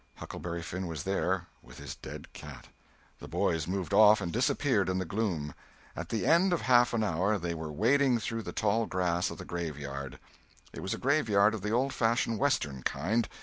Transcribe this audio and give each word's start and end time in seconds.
Huckleberry 0.15 0.63
Finn 0.63 0.87
was 0.87 1.03
there, 1.03 1.45
with 1.61 1.77
his 1.77 1.93
dead 1.93 2.33
cat. 2.33 2.69
The 3.19 3.27
boys 3.27 3.67
moved 3.67 3.93
off 3.93 4.19
and 4.19 4.33
disappeared 4.33 4.89
in 4.89 4.97
the 4.97 5.05
gloom. 5.05 5.53
At 5.95 6.09
the 6.09 6.25
end 6.25 6.53
of 6.53 6.61
half 6.61 6.95
an 6.95 7.03
hour 7.03 7.37
they 7.37 7.53
were 7.53 7.71
wading 7.71 8.17
through 8.17 8.41
the 8.41 8.51
tall 8.51 8.87
grass 8.87 9.29
of 9.29 9.37
the 9.37 9.45
graveyard. 9.45 10.17
It 10.73 10.79
was 10.79 10.95
a 10.95 10.97
graveyard 10.97 11.53
of 11.53 11.61
the 11.61 11.69
old 11.69 11.93
fashioned 11.93 12.39
Western 12.39 12.81
kind. 12.81 13.29